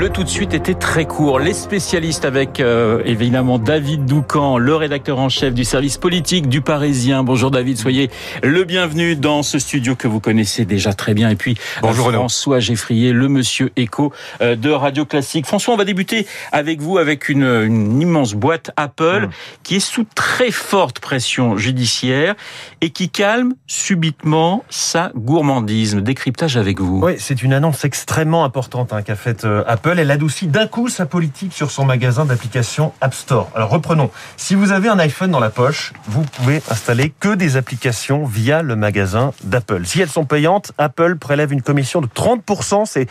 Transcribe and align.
Le 0.00 0.08
tout 0.08 0.24
de 0.24 0.30
suite 0.30 0.54
était 0.54 0.72
très 0.72 1.04
court. 1.04 1.38
Les 1.40 1.52
spécialistes 1.52 2.24
avec 2.24 2.58
euh, 2.58 3.02
évidemment 3.04 3.58
David 3.58 4.06
Doucan, 4.06 4.56
le 4.56 4.74
rédacteur 4.74 5.18
en 5.18 5.28
chef 5.28 5.52
du 5.52 5.62
service 5.62 5.98
politique 5.98 6.48
du 6.48 6.62
Parisien. 6.62 7.22
Bonjour 7.22 7.50
David, 7.50 7.76
soyez 7.76 8.10
le 8.42 8.64
bienvenu 8.64 9.14
dans 9.14 9.42
ce 9.42 9.58
studio 9.58 9.96
que 9.96 10.08
vous 10.08 10.18
connaissez 10.18 10.64
déjà 10.64 10.94
très 10.94 11.12
bien. 11.12 11.28
Et 11.28 11.36
puis 11.36 11.58
Bonjour 11.82 12.10
François 12.12 12.60
Geffrier, 12.60 13.12
le 13.12 13.28
monsieur 13.28 13.72
écho 13.76 14.10
euh, 14.40 14.56
de 14.56 14.70
Radio 14.70 15.04
Classique. 15.04 15.44
François, 15.44 15.74
on 15.74 15.76
va 15.76 15.84
débuter 15.84 16.26
avec 16.50 16.80
vous 16.80 16.96
avec 16.96 17.28
une, 17.28 17.44
une 17.44 18.00
immense 18.00 18.32
boîte 18.32 18.70
Apple 18.78 19.26
mmh. 19.26 19.30
qui 19.64 19.76
est 19.76 19.80
sous 19.80 20.06
très 20.14 20.50
forte 20.50 21.00
pression 21.00 21.58
judiciaire 21.58 22.36
et 22.80 22.88
qui 22.88 23.10
calme 23.10 23.52
subitement 23.66 24.64
sa 24.70 25.12
gourmandise. 25.14 25.96
Décryptage 25.96 26.56
avec 26.56 26.80
vous. 26.80 27.00
Oui, 27.02 27.16
c'est 27.18 27.42
une 27.42 27.52
annonce 27.52 27.84
extrêmement 27.84 28.44
importante 28.44 28.94
hein, 28.94 29.02
qu'a 29.02 29.14
faite 29.14 29.44
euh, 29.44 29.62
Apple 29.66 29.89
Elle 29.98 30.10
adoucit 30.10 30.46
d'un 30.46 30.66
coup 30.66 30.88
sa 30.88 31.06
politique 31.06 31.52
sur 31.52 31.70
son 31.70 31.84
magasin 31.84 32.24
d'applications 32.24 32.92
App 33.00 33.14
Store. 33.14 33.50
Alors 33.54 33.70
reprenons. 33.70 34.10
Si 34.36 34.54
vous 34.54 34.72
avez 34.72 34.88
un 34.88 34.98
iPhone 34.98 35.30
dans 35.30 35.40
la 35.40 35.50
poche, 35.50 35.92
vous 36.06 36.22
pouvez 36.22 36.62
installer 36.70 37.12
que 37.18 37.34
des 37.34 37.56
applications 37.56 38.24
via 38.24 38.62
le 38.62 38.76
magasin 38.76 39.32
d'Apple. 39.44 39.86
Si 39.86 40.00
elles 40.00 40.08
sont 40.08 40.24
payantes, 40.24 40.72
Apple 40.78 41.16
prélève 41.16 41.52
une 41.52 41.62
commission 41.62 42.00
de 42.00 42.06
30%. 42.06 42.86
C'est 42.86 43.08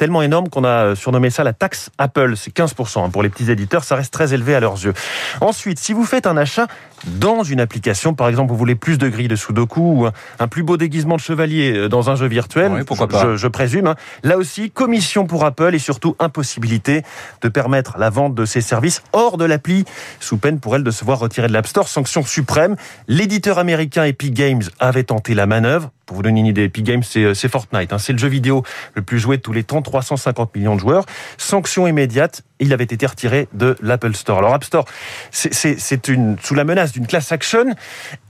tellement 0.00 0.22
énorme 0.22 0.48
qu'on 0.48 0.64
a 0.64 0.96
surnommé 0.96 1.28
ça 1.28 1.44
la 1.44 1.52
taxe 1.52 1.90
Apple. 1.98 2.32
C'est 2.34 2.56
15%. 2.56 3.04
Hein. 3.04 3.10
Pour 3.10 3.22
les 3.22 3.28
petits 3.28 3.50
éditeurs, 3.50 3.84
ça 3.84 3.96
reste 3.96 4.10
très 4.10 4.32
élevé 4.32 4.54
à 4.54 4.60
leurs 4.60 4.82
yeux. 4.82 4.94
Ensuite, 5.42 5.78
si 5.78 5.92
vous 5.92 6.06
faites 6.06 6.26
un 6.26 6.38
achat 6.38 6.68
dans 7.04 7.42
une 7.42 7.60
application, 7.60 8.14
par 8.14 8.28
exemple, 8.28 8.50
vous 8.50 8.56
voulez 8.56 8.76
plus 8.76 8.96
de 8.96 9.10
grilles 9.10 9.28
de 9.28 9.36
Sudoku 9.36 9.80
ou 9.80 10.08
un 10.38 10.48
plus 10.48 10.62
beau 10.62 10.78
déguisement 10.78 11.16
de 11.16 11.20
chevalier 11.20 11.76
euh, 11.76 11.88
dans 11.90 12.08
un 12.08 12.14
jeu 12.14 12.28
virtuel, 12.28 12.82
pourquoi 12.86 13.08
pas. 13.08 13.36
Je, 13.36 13.46
présume. 13.46 13.88
Hein. 13.88 13.94
Là 14.22 14.38
aussi, 14.38 14.70
commission 14.70 15.26
pour 15.26 15.44
Apple 15.44 15.74
et 15.74 15.78
surtout 15.78 16.16
impossibilité 16.18 17.02
de 17.42 17.48
permettre 17.50 17.98
la 17.98 18.08
vente 18.08 18.34
de 18.34 18.46
ces 18.46 18.62
services 18.62 19.02
hors 19.12 19.36
de 19.36 19.44
l'appli, 19.44 19.84
sous 20.18 20.38
peine 20.38 20.60
pour 20.60 20.76
elle 20.76 20.82
de 20.82 20.90
se 20.90 21.04
voir 21.04 21.18
retirer 21.18 21.48
de 21.48 21.52
l'App 21.52 21.66
Store. 21.66 21.88
Sanction 21.88 22.22
suprême. 22.22 22.76
L'éditeur 23.06 23.58
américain 23.58 24.04
Epic 24.04 24.32
Games 24.32 24.62
avait 24.78 25.04
tenté 25.04 25.34
la 25.34 25.44
manœuvre. 25.44 25.90
Pour 26.10 26.16
vous 26.16 26.24
donner 26.24 26.40
une 26.40 26.46
idée, 26.46 26.64
Epic 26.64 26.84
Games, 26.84 27.04
c'est 27.04 27.22
euh, 27.22 27.48
Fortnite. 27.48 27.92
Hein. 27.92 27.98
C'est 27.98 28.12
le 28.12 28.18
jeu 28.18 28.26
vidéo 28.26 28.64
le 28.96 29.02
plus 29.02 29.20
joué 29.20 29.36
de 29.36 29.42
tous 29.42 29.52
les 29.52 29.62
temps, 29.62 29.80
350 29.80 30.56
millions 30.56 30.74
de 30.74 30.80
joueurs. 30.80 31.06
Sanction 31.38 31.86
immédiate, 31.86 32.42
il 32.58 32.72
avait 32.72 32.82
été 32.82 33.06
retiré 33.06 33.46
de 33.52 33.76
l'Apple 33.80 34.12
Store. 34.16 34.38
Alors 34.38 34.52
App 34.52 34.64
Store, 34.64 34.86
c'est 35.30 36.08
une 36.08 36.36
sous 36.42 36.56
la 36.56 36.64
menace 36.64 36.90
d'une 36.90 37.06
class 37.06 37.30
action. 37.30 37.76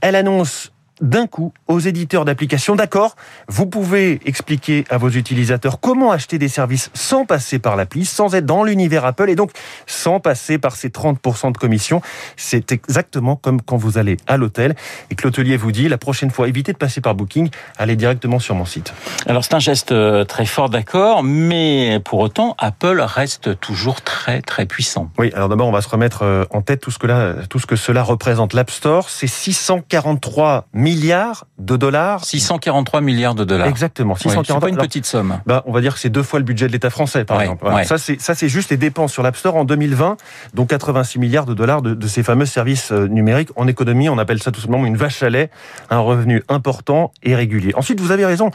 Elle 0.01 0.15
annonce 0.15 0.70
d'un 1.01 1.27
coup 1.27 1.53
aux 1.67 1.79
éditeurs 1.79 2.25
d'applications. 2.25 2.75
D'accord, 2.75 3.15
vous 3.47 3.65
pouvez 3.65 4.19
expliquer 4.25 4.85
à 4.89 4.97
vos 4.97 5.09
utilisateurs 5.09 5.79
comment 5.79 6.11
acheter 6.11 6.37
des 6.37 6.47
services 6.47 6.91
sans 6.93 7.25
passer 7.25 7.59
par 7.59 7.75
l'appli, 7.75 8.05
sans 8.05 8.35
être 8.35 8.45
dans 8.45 8.63
l'univers 8.63 9.05
Apple 9.05 9.29
et 9.29 9.35
donc 9.35 9.51
sans 9.87 10.19
passer 10.19 10.57
par 10.57 10.75
ces 10.75 10.89
30% 10.89 11.51
de 11.51 11.57
commission. 11.57 12.01
C'est 12.37 12.71
exactement 12.71 13.35
comme 13.35 13.61
quand 13.61 13.77
vous 13.77 13.97
allez 13.97 14.17
à 14.27 14.37
l'hôtel 14.37 14.75
et 15.09 15.15
que 15.15 15.23
l'hôtelier 15.23 15.57
vous 15.57 15.71
dit 15.71 15.89
la 15.89 15.97
prochaine 15.97 16.29
fois, 16.29 16.47
évitez 16.47 16.73
de 16.73 16.77
passer 16.77 17.01
par 17.01 17.15
Booking, 17.15 17.49
allez 17.77 17.95
directement 17.95 18.39
sur 18.39 18.55
mon 18.55 18.65
site. 18.65 18.93
Alors 19.25 19.43
c'est 19.43 19.55
un 19.55 19.59
geste 19.59 19.91
euh, 19.91 20.23
très 20.23 20.45
fort, 20.45 20.69
d'accord, 20.69 21.23
mais 21.23 21.99
pour 22.05 22.19
autant, 22.19 22.55
Apple 22.59 23.01
reste 23.01 23.59
toujours 23.59 24.01
très 24.01 24.41
très 24.41 24.65
puissant. 24.65 25.09
Oui, 25.17 25.31
alors 25.33 25.49
d'abord 25.49 25.67
on 25.67 25.71
va 25.71 25.81
se 25.81 25.89
remettre 25.89 26.23
euh, 26.23 26.45
en 26.51 26.61
tête 26.61 26.81
tout 26.81 26.91
ce 26.91 26.99
que, 26.99 27.07
là, 27.07 27.35
tout 27.49 27.59
ce, 27.59 27.65
que 27.65 27.75
cela 27.75 28.03
représente. 28.03 28.53
L'App 28.53 28.71
Store, 28.71 29.09
c'est 29.09 29.27
643 29.27 30.67
000 30.73 30.90
milliards 30.91 31.45
de 31.57 31.77
dollars. 31.77 32.25
643 32.25 33.01
milliards 33.01 33.35
de 33.35 33.43
dollars. 33.43 33.67
Exactement. 33.67 34.15
643. 34.15 34.59
pas 34.59 34.69
une 34.69 34.77
petite 34.77 35.05
somme. 35.05 35.39
Bah, 35.45 35.63
on 35.65 35.71
va 35.71 35.81
dire 35.81 35.93
que 35.93 35.99
c'est 35.99 36.09
deux 36.09 36.23
fois 36.23 36.39
le 36.39 36.45
budget 36.45 36.67
de 36.67 36.71
l'État 36.71 36.89
français, 36.89 37.23
par 37.25 37.41
exemple. 37.41 37.65
Ça, 37.85 37.97
c'est 37.97 38.19
ça, 38.19 38.35
c'est 38.35 38.49
juste 38.49 38.69
les 38.69 38.77
dépenses 38.77 39.11
sur 39.11 39.23
l'App 39.23 39.35
Store 39.35 39.55
en 39.55 39.65
2020, 39.65 40.17
dont 40.53 40.65
86 40.65 41.19
milliards 41.19 41.45
de 41.45 41.53
dollars 41.53 41.81
de, 41.81 42.07
ces 42.07 42.23
fameux 42.23 42.45
services 42.45 42.91
euh, 42.91 43.07
numériques. 43.07 43.49
En 43.55 43.67
économie, 43.67 44.09
on 44.09 44.17
appelle 44.17 44.41
ça 44.41 44.51
tout 44.51 44.59
simplement 44.59 44.85
une 44.85 44.97
vache 44.97 45.23
à 45.23 45.29
lait, 45.29 45.49
un 45.89 45.99
revenu 45.99 46.43
important 46.49 47.11
et 47.23 47.35
régulier. 47.35 47.73
Ensuite, 47.75 47.99
vous 47.99 48.11
avez 48.11 48.25
raison. 48.25 48.51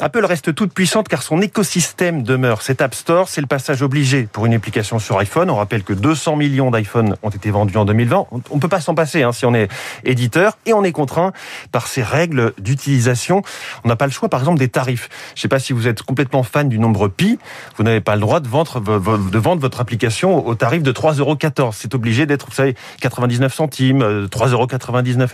Apple 0.00 0.24
reste 0.24 0.54
toute 0.54 0.72
puissante 0.72 1.08
car 1.08 1.22
son 1.22 1.40
écosystème 1.40 2.22
demeure. 2.22 2.62
Cet 2.62 2.82
App 2.82 2.94
Store, 2.94 3.28
c'est 3.28 3.40
le 3.40 3.46
passage 3.46 3.82
obligé 3.82 4.28
pour 4.32 4.46
une 4.46 4.54
application 4.54 4.98
sur 4.98 5.18
iPhone. 5.18 5.50
On 5.50 5.56
rappelle 5.56 5.84
que 5.84 5.92
200 5.92 6.36
millions 6.36 6.70
d'iPhone 6.70 7.16
ont 7.22 7.30
été 7.30 7.50
vendus 7.50 7.76
en 7.76 7.84
2020. 7.84 8.26
On 8.30 8.54
ne 8.54 8.60
peut 8.60 8.68
pas 8.68 8.80
s'en 8.80 8.94
passer 8.94 9.22
hein, 9.22 9.32
si 9.32 9.46
on 9.46 9.54
est 9.54 9.68
éditeur 10.04 10.58
et 10.66 10.72
on 10.72 10.82
est 10.82 10.92
contraint 10.92 11.32
par 11.70 11.86
ces 11.86 12.02
règles 12.02 12.52
d'utilisation. 12.58 13.42
On 13.84 13.88
n'a 13.88 13.96
pas 13.96 14.06
le 14.06 14.12
choix, 14.12 14.28
par 14.28 14.40
exemple, 14.40 14.58
des 14.58 14.68
tarifs. 14.68 15.08
Je 15.34 15.38
ne 15.38 15.42
sais 15.42 15.48
pas 15.48 15.58
si 15.58 15.72
vous 15.72 15.86
êtes 15.86 16.02
complètement 16.02 16.42
fan 16.42 16.68
du 16.68 16.78
nombre 16.78 17.08
pi, 17.08 17.38
vous 17.76 17.84
n'avez 17.84 18.00
pas 18.00 18.14
le 18.14 18.20
droit 18.20 18.40
de 18.40 18.48
vendre, 18.48 18.80
votre 19.60 19.80
application 19.80 20.46
au 20.46 20.54
tarif 20.54 20.82
de 20.82 20.92
3,14 20.92 21.18
euros. 21.20 21.72
C'est 21.72 21.94
obligé 21.94 22.26
d'être, 22.26 22.46
vous 22.46 22.54
savez, 22.54 22.74
99 23.00 23.52
centimes, 23.52 24.02
3,99 24.26 24.52
euros, 24.52 24.66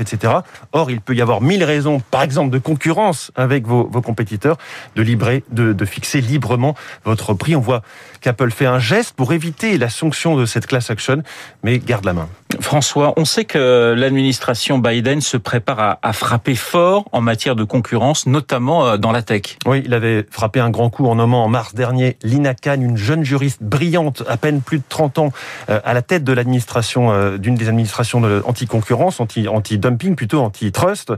etc. 0.01 0.33
Or, 0.73 0.91
il 0.91 1.01
peut 1.01 1.15
y 1.15 1.21
avoir 1.21 1.41
mille 1.41 1.65
raisons, 1.65 2.01
par 2.11 2.23
exemple, 2.23 2.51
de 2.51 2.59
concurrence 2.59 3.31
avec 3.37 3.67
vos, 3.67 3.85
compétiteurs, 3.85 4.57
de, 4.97 5.03
librer, 5.03 5.45
de 5.51 5.85
fixer 5.85 6.21
librement 6.21 6.75
votre 7.05 7.35
prix. 7.35 7.57
On 7.57 7.61
voit 7.61 7.83
qu'Apple 8.21 8.51
fait 8.51 8.67
un 8.67 8.79
geste 8.79 9.15
pour 9.15 9.33
éviter 9.33 9.77
la 9.79 9.89
sanction 9.89 10.37
de 10.37 10.47
cette 10.47 10.67
class 10.67 10.91
action, 10.91 11.23
mais 11.63 11.79
garde 11.79 12.05
la 12.05 12.15
main. 12.15 12.29
François, 12.61 13.13
on 13.17 13.25
sait 13.25 13.45
que 13.45 13.95
l'administration 13.97 14.79
Biden 14.79 15.21
se 15.21 15.37
prépare 15.37 15.81
à, 15.81 15.99
à 16.03 16.13
frapper 16.15 16.55
fort 16.55 17.05
en 17.13 17.21
matière 17.21 17.57
de 17.57 17.65
concurrence, 17.65 18.27
notamment 18.27 18.87
euh, 18.87 18.97
dans 18.97 19.13
la 19.13 19.23
tech. 19.23 19.59
Oui, 19.67 19.83
il 19.85 19.93
avait 19.93 20.25
frappé 20.31 20.61
un 20.61 20.71
grand 20.71 20.89
coup 20.89 21.07
en 21.07 21.17
nommant 21.17 21.45
en 21.45 21.49
mars 21.49 21.75
dernier 21.75 22.17
Lina 22.23 22.55
Khan, 22.55 22.81
une 22.81 22.97
jeune 22.97 23.25
juriste 23.25 23.63
brillante, 23.63 24.23
à 24.29 24.37
peine 24.37 24.63
plus 24.63 24.79
de 24.79 24.85
30 24.89 25.19
ans, 25.19 25.33
euh, 25.69 25.81
à 25.85 25.93
la 25.93 26.03
tête 26.03 26.25
de 26.25 26.33
l'administration, 26.33 27.13
euh, 27.13 27.37
d'une 27.37 27.57
des 27.57 27.69
administrations 27.69 28.23
anti-concurrence, 28.47 29.21
anti-dumping, 29.21 30.15
plutôt 30.15 30.41
anti-trust. 30.41 31.13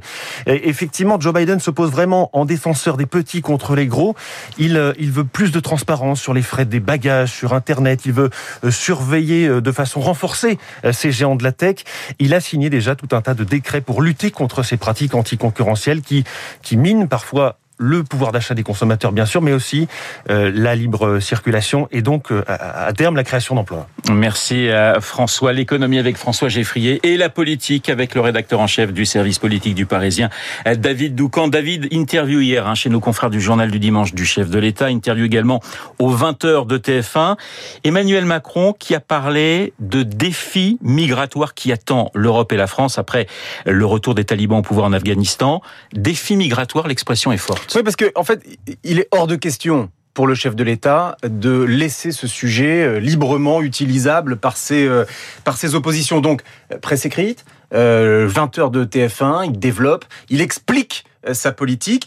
Effectivement, 0.47 1.21
Joe 1.21 1.35
Biden 1.35 1.61
se 1.61 1.71
pose 1.71 1.91
vraiment 1.91 2.31
en 2.33 2.45
défenseur 2.45 2.97
des 2.97 3.07
petits 3.07 3.43
contre 3.43 3.75
les 3.75 3.87
gros. 3.87 4.17
Il 4.59 4.79
veut 4.79 5.25
plus 5.25 5.53
de 5.53 5.61
transparence 5.61 6.21
sur 6.21 6.33
les 6.35 6.43
frais 6.43 6.65
des 6.65 6.81
bagages, 6.81 7.33
sur 7.33 7.53
Internet. 7.53 8.07
Il 8.07 8.13
veut 8.13 8.31
surveiller 8.71 9.61
de 9.61 9.73
façon 9.73 10.01
renforcée 10.01 10.59
ces 10.93 11.13
géants 11.13 11.37
de 11.37 11.45
la 11.45 11.53
tech. 11.53 11.77
Il 12.19 12.35
a 12.35 12.41
signé 12.41 12.71
déjà 12.71 12.95
tout 12.95 13.15
un 13.15 13.21
tas 13.21 13.35
de 13.35 13.45
décrets 13.45 13.81
pour 13.81 14.03
lutter 14.03 14.31
contre 14.31 14.63
ces 14.63 14.77
pratiques 14.87 15.17
anticoncurrentielles 15.17 16.01
qui, 16.01 16.23
qui 16.63 16.77
minent 16.77 17.09
parfois 17.09 17.59
le 17.79 18.03
pouvoir 18.05 18.33
d'achat 18.33 18.55
des 18.55 18.63
consommateurs, 18.63 19.13
bien 19.13 19.27
sûr, 19.27 19.43
mais 19.43 19.53
aussi 19.53 19.89
euh, 20.31 20.51
la 20.55 20.75
libre 20.75 21.21
circulation 21.21 21.89
et 21.93 22.03
donc, 22.03 22.33
euh, 22.33 22.43
à, 22.47 22.93
terme, 22.93 23.17
la 23.17 23.25
création 23.25 23.55
d'emplois. 23.55 23.87
Merci 24.11 24.69
à 24.69 25.01
François. 25.01 25.53
L'économie 25.53 25.99
avec 25.99 26.17
François 26.17 26.49
Geffrier 26.49 27.01
et 27.03 27.17
la 27.17 27.29
politique 27.29 27.89
avec 27.89 28.15
le 28.15 28.21
rédacteur 28.21 28.61
en 28.61 28.67
chef 28.67 28.93
du 28.93 29.05
service 29.05 29.39
politique 29.39 29.75
du 29.75 29.87
Parisien, 29.87 30.31
David 30.65 31.15
Doucan. 31.15 31.49
David, 31.49 31.89
interview 31.93 32.41
hier 32.41 32.67
hein, 32.67 32.75
chez 32.75 32.91
nos 32.91 33.01
confrères 33.01 33.31
du 33.31 33.41
journal 33.41 33.71
du 33.71 33.79
dimanche 33.79 34.15
du 34.15 34.25
chef 34.25 34.51
de 34.51 34.59
l'État, 34.59 34.91
interview 34.91 35.25
également 35.25 35.61
aux 35.99 36.15
20h 36.15 36.67
de 36.67 36.79
TF1. 36.79 37.37
Emmanuel 37.85 38.25
Macron 38.25 38.73
qui 38.73 38.95
a 38.95 39.01
parlé 39.01 39.73
de 39.81 40.03
défis 40.03 40.79
migratoires 40.83 41.55
qui 41.55 41.73
attend 41.73 42.11
l'Europe 42.15 42.53
et 42.53 42.57
la 42.57 42.67
France 42.67 42.99
après 42.99 43.27
le 43.65 43.85
retour 43.87 44.15
des 44.15 44.25
talibans 44.25 44.59
au 44.59 44.63
pouvoir 44.63 44.87
en 44.87 44.93
Afghanistan. 44.93 45.63
Défis 45.93 46.37
migratoires, 46.37 46.89
l'expression 46.89 47.33
est 47.33 47.37
forte. 47.37 47.66
Oui, 47.75 47.83
parce 47.83 47.97
qu'en 47.97 48.07
en 48.15 48.25
fait, 48.25 48.43
il 48.85 48.99
est 49.01 49.09
hors 49.11 49.27
de 49.27 49.37
question 49.37 49.91
pour 50.17 50.27
le 50.27 50.35
chef 50.35 50.57
de 50.57 50.65
l'État 50.65 51.19
de 51.23 51.63
laisser 51.63 52.11
ce 52.11 52.27
sujet 52.27 52.83
euh, 52.83 52.99
librement 52.99 53.61
utilisable 53.61 54.39
par 54.39 54.57
ses, 54.57 54.89
euh, 54.89 55.05
par 55.45 55.59
ses 55.59 55.75
oppositions. 55.75 56.23
Donc, 56.23 56.41
euh, 56.73 56.79
presse 56.79 57.05
écrite, 57.05 57.45
20 57.73 58.59
heures 58.59 58.71
de 58.71 58.85
TF1, 58.85 59.45
il 59.45 59.59
développe, 59.59 60.05
il 60.31 60.41
explique 60.41 61.05
sa 61.33 61.51
politique. 61.51 62.07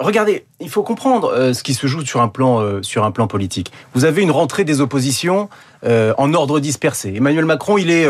regardez, 0.00 0.46
il 0.58 0.68
faut 0.68 0.82
comprendre 0.82 1.52
ce 1.52 1.62
qui 1.62 1.74
se 1.74 1.86
joue 1.86 2.04
sur 2.04 2.20
un 2.20 2.26
plan 2.26 2.82
sur 2.82 3.04
un 3.04 3.12
plan 3.12 3.28
politique. 3.28 3.70
Vous 3.94 4.04
avez 4.04 4.22
une 4.22 4.32
rentrée 4.32 4.64
des 4.64 4.80
oppositions 4.80 5.48
en 5.84 6.34
ordre 6.34 6.58
dispersé. 6.58 7.14
Emmanuel 7.14 7.44
Macron, 7.44 7.78
il 7.78 7.92
est 7.92 8.08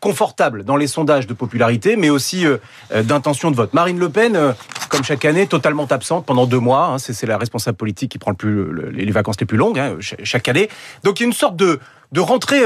confortable 0.00 0.64
dans 0.64 0.76
les 0.76 0.86
sondages 0.86 1.26
de 1.26 1.34
popularité, 1.34 1.96
mais 1.96 2.10
aussi 2.10 2.46
euh, 2.46 2.58
euh, 2.92 3.02
d'intention 3.02 3.50
de 3.50 3.56
vote. 3.56 3.72
Marine 3.72 3.98
Le 3.98 4.08
Pen, 4.08 4.36
euh, 4.36 4.52
comme 4.88 5.02
chaque 5.02 5.24
année, 5.24 5.46
totalement 5.46 5.86
absente 5.86 6.26
pendant 6.26 6.46
deux 6.46 6.58
mois. 6.58 6.86
Hein, 6.86 6.98
c'est 6.98 7.26
la 7.26 7.38
responsable 7.38 7.76
politique 7.76 8.12
qui 8.12 8.18
prend 8.18 8.34
les 8.42 9.10
vacances 9.10 9.40
les 9.40 9.46
plus 9.46 9.56
longues 9.56 9.78
hein, 9.78 9.96
chaque 10.00 10.48
année. 10.48 10.68
Donc 11.04 11.20
il 11.20 11.22
y 11.22 11.26
a 11.26 11.28
une 11.28 11.32
sorte 11.32 11.56
de, 11.56 11.80
rentrée 12.16 12.62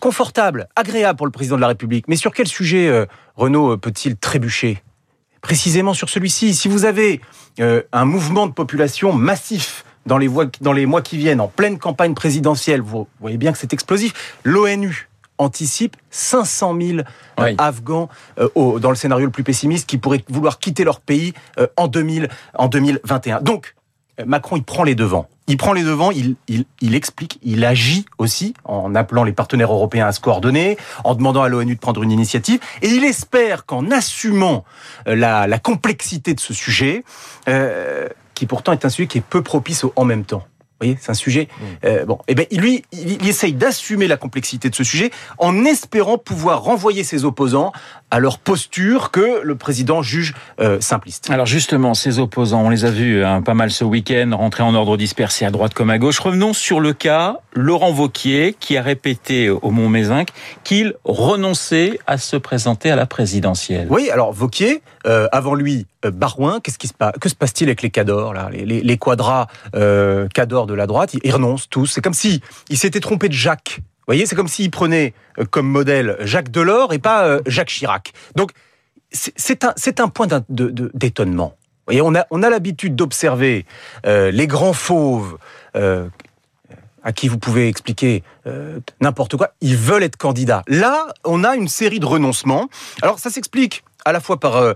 confortable, 0.00 0.68
agréable 0.76 1.16
pour 1.16 1.26
le 1.26 1.32
président 1.32 1.56
de 1.56 1.60
la 1.60 1.68
République. 1.68 2.06
Mais 2.08 2.16
sur 2.16 2.32
quel 2.32 2.48
sujet 2.48 3.06
Renault 3.36 3.76
peut-il 3.76 4.16
trébucher? 4.16 4.82
Précisément 5.40 5.94
sur 5.94 6.08
celui-ci. 6.08 6.54
Si 6.54 6.68
vous 6.68 6.84
avez 6.84 7.20
un 7.60 8.04
mouvement 8.04 8.46
de 8.46 8.52
population 8.52 9.12
massif 9.12 9.84
dans 10.06 10.18
les 10.18 10.86
mois 10.86 11.02
qui 11.02 11.16
viennent, 11.16 11.40
en 11.40 11.48
pleine 11.48 11.78
campagne 11.78 12.14
présidentielle, 12.14 12.80
vous 12.80 13.06
voyez 13.20 13.36
bien 13.36 13.52
que 13.52 13.58
c'est 13.58 13.72
explosif. 13.72 14.36
L'ONU 14.42 15.08
anticipe 15.38 15.96
500 16.10 16.76
000 16.80 16.98
euh, 17.40 17.54
Afghans 17.58 18.08
euh, 18.38 18.78
dans 18.78 18.90
le 18.90 18.96
scénario 18.96 19.26
le 19.26 19.32
plus 19.32 19.44
pessimiste 19.44 19.88
qui 19.88 19.98
pourraient 19.98 20.24
vouloir 20.28 20.58
quitter 20.58 20.84
leur 20.84 21.00
pays 21.00 21.34
euh, 21.58 21.66
en, 21.76 21.88
2000, 21.88 22.28
en 22.54 22.68
2021. 22.68 23.40
Donc, 23.40 23.74
Macron, 24.24 24.56
il 24.56 24.62
prend 24.62 24.84
les 24.84 24.94
devants. 24.94 25.28
Il 25.46 25.58
prend 25.58 25.74
les 25.74 25.82
devants, 25.82 26.10
il, 26.10 26.36
il, 26.48 26.64
il, 26.80 26.94
explique, 26.94 27.38
il 27.42 27.64
agit 27.64 28.06
aussi 28.16 28.54
en 28.64 28.94
appelant 28.94 29.24
les 29.24 29.32
partenaires 29.32 29.72
européens 29.72 30.06
à 30.06 30.12
se 30.12 30.20
coordonner, 30.20 30.78
en 31.04 31.14
demandant 31.14 31.42
à 31.42 31.48
l'ONU 31.48 31.74
de 31.74 31.80
prendre 31.80 32.02
une 32.02 32.10
initiative, 32.10 32.60
et 32.80 32.88
il 32.88 33.04
espère 33.04 33.66
qu'en 33.66 33.90
assumant 33.90 34.64
euh, 35.06 35.14
la, 35.14 35.46
la, 35.46 35.58
complexité 35.58 36.32
de 36.32 36.40
ce 36.40 36.54
sujet, 36.54 37.04
euh, 37.48 38.08
qui 38.34 38.46
pourtant 38.46 38.72
est 38.72 38.86
un 38.86 38.88
sujet 38.88 39.06
qui 39.06 39.18
est 39.18 39.24
peu 39.24 39.42
propice 39.42 39.84
au 39.84 39.92
en 39.96 40.06
même 40.06 40.24
temps, 40.24 40.46
voyez, 40.80 40.98
c'est 41.00 41.10
un 41.10 41.14
sujet. 41.14 41.48
Mmh. 41.48 41.64
Euh, 41.84 42.04
bon, 42.04 42.14
et 42.28 42.32
eh 42.32 42.34
ben 42.34 42.46
lui, 42.52 42.84
il, 42.92 43.12
il 43.22 43.28
essaye 43.28 43.52
d'assumer 43.52 44.06
la 44.06 44.16
complexité 44.16 44.70
de 44.70 44.74
ce 44.74 44.84
sujet 44.84 45.10
en 45.38 45.64
espérant 45.64 46.18
pouvoir 46.18 46.62
renvoyer 46.62 47.04
ses 47.04 47.24
opposants 47.24 47.72
à 48.10 48.20
leur 48.20 48.38
posture 48.38 49.10
que 49.10 49.40
le 49.42 49.56
président 49.56 50.02
juge 50.02 50.34
euh, 50.60 50.80
simpliste. 50.80 51.30
Alors 51.30 51.46
justement, 51.46 51.94
ces 51.94 52.20
opposants, 52.20 52.62
on 52.62 52.70
les 52.70 52.84
a 52.84 52.90
vus 52.90 53.24
hein, 53.24 53.42
pas 53.42 53.54
mal 53.54 53.72
ce 53.72 53.82
week-end, 53.82 54.30
rentrer 54.34 54.62
en 54.62 54.74
ordre 54.74 54.96
dispersé 54.96 55.44
à 55.44 55.50
droite 55.50 55.74
comme 55.74 55.90
à 55.90 55.98
gauche. 55.98 56.20
Revenons 56.20 56.52
sur 56.52 56.78
le 56.78 56.92
cas 56.92 57.38
Laurent 57.54 57.92
Vauquier, 57.92 58.54
qui 58.58 58.76
a 58.76 58.82
répété 58.82 59.50
au 59.50 59.70
Mont-Mézinc 59.70 60.28
qu'il 60.62 60.94
renonçait 61.04 61.98
à 62.06 62.18
se 62.18 62.36
présenter 62.36 62.90
à 62.90 62.96
la 62.96 63.06
présidentielle. 63.06 63.88
Oui, 63.90 64.10
alors 64.10 64.32
Vauquier, 64.32 64.82
euh, 65.06 65.26
avant 65.32 65.54
lui, 65.54 65.86
Barouin, 66.10 66.60
qu'est-ce 66.60 66.78
qui 66.78 66.88
se 66.88 66.94
passe 66.94 67.14
Que 67.20 67.28
se 67.28 67.34
passe-t-il 67.34 67.68
avec 67.68 67.82
les 67.82 67.90
cadors 67.90 68.34
les, 68.52 68.98
quadras 68.98 69.46
euh, 69.74 70.28
cadors 70.28 70.66
de 70.66 70.74
la 70.74 70.86
droite 70.86 71.14
Ils 71.22 71.32
renoncent 71.32 71.68
tous. 71.68 71.86
C'est 71.86 72.00
comme 72.00 72.14
si 72.14 72.40
il 72.68 72.78
s'était 72.78 73.00
trompé 73.00 73.28
de 73.28 73.34
Jacques. 73.34 73.78
Vous 73.78 74.12
voyez, 74.12 74.26
c'est 74.26 74.36
comme 74.36 74.48
s'il 74.48 74.70
prenait 74.70 75.14
euh, 75.38 75.44
comme 75.44 75.66
modèle 75.66 76.16
Jacques 76.20 76.50
Delors 76.50 76.92
et 76.92 76.98
pas 76.98 77.26
euh, 77.26 77.40
Jacques 77.46 77.68
Chirac. 77.68 78.12
Donc, 78.36 78.52
c'est 79.14 80.00
un, 80.00 80.08
point 80.08 80.26
d'étonnement. 80.48 81.56
Vous 81.86 81.94
voyez, 81.94 82.00
on 82.02 82.42
a, 82.42 82.50
l'habitude 82.50 82.96
d'observer 82.96 83.64
euh, 84.06 84.30
les 84.30 84.46
grands 84.46 84.72
fauves 84.72 85.38
euh, 85.76 86.08
à 87.04 87.12
qui 87.12 87.28
vous 87.28 87.38
pouvez 87.38 87.68
expliquer 87.68 88.24
euh, 88.46 88.80
n'importe 89.00 89.36
quoi. 89.36 89.50
Ils 89.60 89.76
veulent 89.76 90.02
être 90.02 90.16
candidats. 90.16 90.64
Là, 90.66 91.06
on 91.24 91.44
a 91.44 91.54
une 91.54 91.68
série 91.68 92.00
de 92.00 92.06
renoncements. 92.06 92.68
Alors, 93.02 93.18
ça 93.18 93.30
s'explique 93.30 93.84
à 94.04 94.12
la 94.12 94.20
fois 94.20 94.40
par 94.40 94.56
euh, 94.56 94.72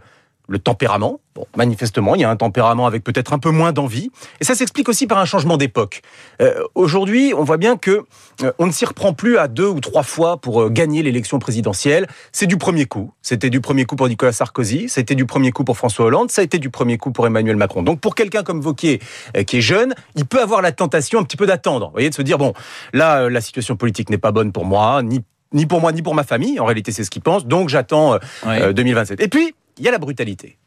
le 0.49 0.59
tempérament. 0.59 1.21
Bon, 1.35 1.47
manifestement, 1.57 2.15
il 2.15 2.23
y 2.23 2.25
a 2.25 2.31
un 2.31 2.37
tempérament 2.37 2.87
avec 2.87 3.05
peut-être 3.05 3.33
un 3.33 3.39
peu 3.39 3.51
moins 3.51 3.73
d'envie. 3.73 4.11
Et 4.41 4.45
ça 4.45 4.55
s'explique 4.55 4.89
aussi 4.89 5.07
par 5.07 5.19
un 5.19 5.27
changement 5.27 5.57
d'époque. 5.57 6.01
Euh, 6.41 6.63
Aujourd'hui, 6.75 7.35
on 7.37 7.45
voit 7.45 7.59
bien 7.59 7.77
que 7.77 8.05
euh, 8.43 8.53
on 8.59 8.67
ne 8.67 8.73
s'y 8.73 8.85
reprend 8.87 9.13
plus 9.13 9.37
à 9.37 9.47
deux 9.47 9.69
ou 9.69 9.81
trois 9.81 10.03
fois 10.03 10.39
pour 10.39 10.63
euh, 10.63 10.71
gagner 10.71 11.03
l'élection 11.03 11.39
présidentielle. 11.39 12.07
C'est 12.33 12.47
du 12.47 12.57
premier 12.57 12.87
coup. 12.87 13.13
C'était 13.23 13.51
du 13.51 13.61
premier 13.61 13.85
coup 13.85 13.95
pour 13.95 14.09
Nicolas 14.09 14.33
Sarkozy, 14.33 14.89
c'était 14.89 15.15
du 15.15 15.27
premier 15.27 15.53
coup 15.53 15.65
pour 15.65 15.77
François 15.77 16.07
Hollande, 16.07 16.31
ça 16.31 16.41
a 16.41 16.45
été 16.45 16.59
du 16.59 16.71
premier 16.71 16.97
coup 16.97 17.13
pour 17.13 17.27
Emmanuel 17.27 17.57
Macron. 17.57 17.83
Donc 17.83 18.01
pour 18.01 18.15
quelqu'un 18.15 18.43
comme 18.43 18.61
Vauquier, 18.61 19.01
qui 19.47 19.59
est 19.59 19.61
jeune, 19.61 19.95
il 20.17 20.25
peut 20.25 20.41
avoir 20.41 20.63
la 20.63 20.73
tentation 20.73 21.21
un 21.21 21.25
petit 21.25 21.37
peu 21.37 21.47
d'attendre. 21.47 21.87
Vous 21.87 21.93
voyez, 21.93 22.11
de 22.11 22.15
se 22.15 22.23
dire, 22.23 22.39
bon, 22.39 22.55
là, 22.93 23.29
la 23.29 23.41
situation 23.41 23.77
politique 23.77 24.09
n'est 24.11 24.19
pas 24.19 24.33
bonne 24.33 24.53
pour 24.53 24.65
moi, 24.65 25.03
ni 25.03 25.23
ni 25.53 25.67
pour 25.67 25.81
moi 25.81 25.93
ni 25.93 26.03
pour 26.03 26.15
ma 26.15 26.25
famille. 26.25 26.61
En 26.61 26.65
réalité, 26.65 26.93
c'est 26.93 27.05
ce 27.05 27.11
qu'il 27.11 27.23
pense. 27.23 27.47
Donc 27.47 27.69
j'attends 27.69 28.15
euh, 28.15 28.19
Oui. 28.47 28.75
2027. 28.75 29.21
Et 29.21 29.29
puis, 29.29 29.55
il 29.79 29.85
y 29.85 29.89
a 29.89 29.93
la 29.93 29.99
brutalité. 29.99 30.59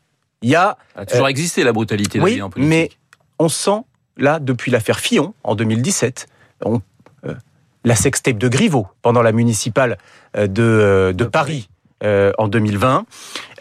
Il 0.42 0.50
y 0.50 0.56
a... 0.56 0.78
a 0.96 1.06
toujours 1.06 1.26
euh, 1.26 1.30
existé 1.30 1.64
la 1.64 1.72
brutalité 1.72 2.20
oui, 2.20 2.42
en 2.42 2.50
politique. 2.50 2.70
mais 2.70 2.90
on 3.40 3.50
sent, 3.50 3.82
là, 4.18 4.40
depuis 4.40 4.72
l'affaire 4.72 5.00
Fillon, 5.00 5.34
en 5.44 5.56
2017, 5.56 6.28
on, 6.66 6.82
euh, 7.26 7.36
la 7.84 7.96
sextape 7.96 8.38
de 8.38 8.48
Griveaux, 8.48 8.88
pendant 9.02 9.22
la 9.22 9.32
municipale 9.32 9.98
euh, 10.36 10.48
de, 10.48 11.14
de 11.16 11.26
Paris, 11.26 11.70
euh, 12.04 12.32
en 12.40 12.48
2020. 12.48 13.06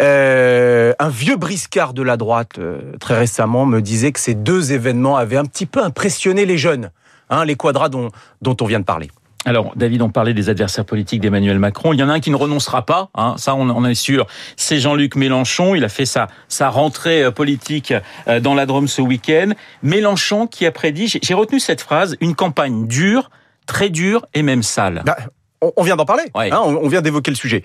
Euh, 0.01 0.95
un 0.99 1.09
vieux 1.11 1.37
briscard 1.37 1.93
de 1.93 2.03
la 2.03 2.17
droite, 2.17 2.59
euh, 2.59 2.97
très 2.99 3.19
récemment, 3.19 3.67
me 3.67 3.83
disait 3.83 4.13
que 4.13 4.21
ces 4.21 4.33
deux 4.33 4.73
événements 4.73 5.19
avaient 5.19 5.37
un 5.37 5.45
petit 5.45 5.67
peu 5.67 5.85
impressionné 5.85 6.47
les 6.47 6.57
jeunes, 6.57 6.91
hein, 7.29 7.45
les 7.45 7.55
quadras 7.55 7.91
dont, 7.91 8.11
dont 8.41 8.57
on 8.63 8.65
vient 8.65 8.81
de 8.81 8.87
parler. 8.87 9.11
Alors, 9.47 9.73
David, 9.75 10.03
on 10.03 10.11
parlait 10.11 10.35
des 10.35 10.51
adversaires 10.51 10.85
politiques 10.85 11.21
d'Emmanuel 11.21 11.59
Macron. 11.59 11.95
Il 11.95 11.99
y 11.99 12.03
en 12.03 12.11
a 12.11 12.13
un 12.13 12.21
qui 12.21 12.31
ne 12.31 12.37
renoncera 12.37 12.85
pas, 12.85 13.09
hein, 13.15 13.37
ça 13.39 13.55
on, 13.55 13.71
on 13.71 13.85
est 13.87 13.95
sûr. 13.95 14.27
C'est 14.57 14.81
Jean-Luc 14.81 15.17
Mélenchon. 15.17 15.75
Il 15.75 15.83
a 15.83 15.89
fait 15.89 16.05
sa, 16.05 16.29
sa 16.49 16.69
rentrée 16.69 17.23
euh, 17.23 17.31
politique 17.31 17.95
euh, 18.29 18.39
dans 18.41 18.55
la 18.55 18.67
Drôme 18.67 18.87
ce 18.87 19.01
week-end. 19.01 19.53
Mélenchon 19.83 20.47
qui 20.47 20.67
a 20.67 20.73
prédit, 20.73 21.19
j'ai 21.23 21.35
retenu 21.35 21.59
cette 21.59 21.81
phrase, 21.81 22.17
une 22.21 22.35
campagne 22.35 22.87
dure, 22.87 23.31
très 23.67 23.89
dure 23.89 24.27
et 24.35 24.43
même 24.43 24.63
sale. 24.63 25.03
Bah, 25.07 25.17
on, 25.63 25.83
vient 25.83 25.97
d'en 25.97 26.05
parler, 26.05 26.25
Ouais. 26.35 26.51
hein, 26.53 26.61
on, 26.63 26.89
vient 26.89 27.01
d'évoquer 27.01 27.31
le 27.31 27.37
sujet. 27.37 27.63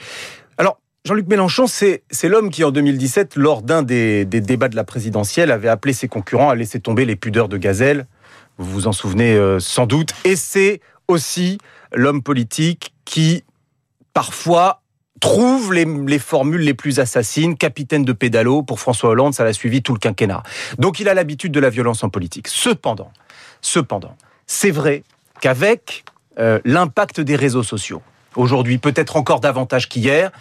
Alors, 0.58 0.80
Jean-Luc 1.04 1.28
Mélenchon, 1.28 1.68
c'est 1.68 2.04
c'est 2.10 2.30
l'homme 2.30 2.50
qui, 2.52 2.64
en 2.64 2.72
2017, 2.72 3.36
lors 3.36 3.62
d'un 3.62 3.84
des, 3.84 4.24
des 4.26 4.40
débats 4.42 4.70
de 4.70 4.76
la 4.78 4.86
présidentielle, 4.86 5.52
avait 5.52 5.70
appelé 5.70 5.94
ses 5.94 6.08
concurrents 6.08 6.50
à 6.50 6.56
laisser 6.56 6.80
tomber 6.80 7.04
les 7.06 7.16
pudeurs 7.18 7.50
de 7.50 7.58
gazelle. 7.58 8.08
Vous 8.58 8.72
vous 8.72 8.88
en 8.88 8.94
souvenez 8.94 9.36
euh, 9.36 9.60
sans 9.60 9.86
doute. 9.86 10.12
Et 10.24 10.36
c'est 10.38 10.80
aussi 11.08 11.58
l'homme 11.94 12.22
politique 12.24 12.94
qui, 13.06 13.44
parfois, 14.14 14.82
trouve 15.20 15.74
les, 15.74 15.86
les 15.86 16.20
formules 16.20 16.62
les 16.62 16.74
plus 16.74 17.00
assassines. 17.00 17.58
Capitaine 17.58 18.04
de 18.04 18.14
pédalo, 18.14 18.64
pour 18.64 18.80
François 18.80 19.12
Hollande, 19.12 19.34
ça 19.34 19.44
l'a 19.44 19.54
suivi 19.54 19.82
tout 19.82 19.94
le 19.94 20.00
quinquennat. 20.00 20.44
Donc 20.78 21.00
il 21.00 21.10
a 21.10 21.14
l'habitude 21.14 21.52
de 21.52 21.60
la 21.60 21.70
violence 21.70 22.04
en 22.04 22.10
politique. 22.10 22.48
Cependant, 22.48 23.12
cependant, 23.62 24.16
c'est 24.46 24.72
vrai 24.72 25.04
qu'avec 25.42 26.04
euh, 26.40 26.60
l'impact 26.66 27.22
des 27.22 27.36
réseaux 27.36 27.64
sociaux, 27.64 28.02
aujourd'hui 28.36 28.78
peut-être 28.78 29.16
encore 29.16 29.40
davantage 29.40 29.88
qu'hier, 29.88 30.32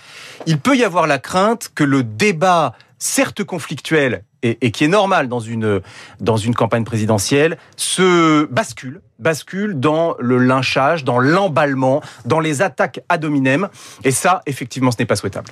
il 0.46 0.58
peut 0.58 0.76
y 0.76 0.84
avoir 0.84 1.06
la 1.06 1.18
crainte 1.18 1.70
que 1.74 1.84
le 1.84 2.02
débat, 2.02 2.74
certes 2.98 3.44
conflictuel 3.44 4.24
et, 4.42 4.58
et 4.60 4.70
qui 4.70 4.84
est 4.84 4.88
normal 4.88 5.28
dans 5.28 5.40
une 5.40 5.80
dans 6.20 6.36
une 6.36 6.54
campagne 6.54 6.84
présidentielle, 6.84 7.58
se 7.76 8.44
bascule 8.46 9.00
bascule 9.18 9.78
dans 9.78 10.14
le 10.18 10.38
lynchage, 10.38 11.04
dans 11.04 11.18
l'emballement, 11.18 12.02
dans 12.24 12.40
les 12.40 12.62
attaques 12.62 13.00
ad 13.08 13.24
hominem. 13.24 13.68
Et 14.02 14.10
ça, 14.10 14.42
effectivement, 14.46 14.90
ce 14.90 14.96
n'est 14.98 15.06
pas 15.06 15.16
souhaitable. 15.16 15.48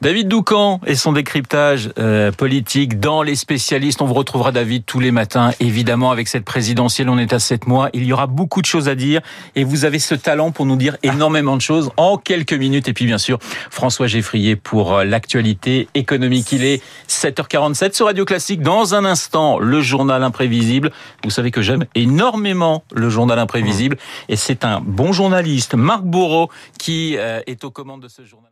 David 0.00 0.28
Doucan 0.28 0.80
et 0.86 0.94
son 0.94 1.12
décryptage 1.12 1.90
euh, 1.98 2.30
politique 2.32 3.00
dans 3.00 3.22
les 3.22 3.34
spécialistes. 3.34 4.02
On 4.02 4.06
vous 4.06 4.14
retrouvera 4.14 4.52
David 4.52 4.84
tous 4.84 5.00
les 5.00 5.10
matins, 5.10 5.52
évidemment, 5.60 6.10
avec 6.10 6.28
cette 6.28 6.44
présidentielle. 6.44 7.08
On 7.08 7.18
est 7.18 7.32
à 7.32 7.38
sept 7.38 7.66
mois. 7.66 7.88
Il 7.92 8.04
y 8.04 8.12
aura 8.12 8.26
beaucoup 8.26 8.60
de 8.60 8.66
choses 8.66 8.88
à 8.88 8.94
dire 8.94 9.20
et 9.56 9.64
vous 9.64 9.84
avez 9.84 9.98
ce 9.98 10.14
talent 10.14 10.50
pour 10.50 10.66
nous 10.66 10.76
dire 10.76 10.96
énormément 11.02 11.56
de 11.56 11.62
choses 11.62 11.90
en 11.96 12.18
quelques 12.18 12.52
minutes. 12.52 12.88
Et 12.88 12.92
puis, 12.92 13.06
bien 13.06 13.18
sûr, 13.18 13.38
François 13.70 14.06
Geffrier 14.06 14.56
pour 14.56 14.94
euh, 14.94 15.04
l'actualité 15.04 15.88
économique. 15.94 16.52
Il 16.52 16.64
est 16.64 16.82
7h47 17.08 17.94
sur 17.94 18.06
Radio 18.06 18.24
Classique. 18.24 18.62
Dans 18.62 18.94
un 18.94 19.04
instant, 19.04 19.58
le 19.58 19.80
journal 19.80 20.22
imprévisible. 20.22 20.92
Vous 21.24 21.30
savez 21.30 21.50
que 21.50 21.62
j'aime 21.62 21.86
énormément 21.94 22.84
le 22.98 23.10
journal 23.10 23.38
imprévisible 23.38 23.96
et 24.28 24.36
c'est 24.36 24.64
un 24.64 24.80
bon 24.80 25.12
journaliste, 25.12 25.74
Marc 25.74 26.02
Bourreau, 26.02 26.50
qui 26.78 27.16
euh, 27.16 27.40
est 27.46 27.64
aux 27.64 27.70
commandes 27.70 28.02
de 28.02 28.08
ce 28.08 28.24
journal. 28.24 28.50